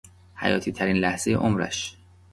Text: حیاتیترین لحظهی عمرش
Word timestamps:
حیاتیترین 0.35 0.95
لحظهی 0.97 1.33
عمرش 1.35 1.97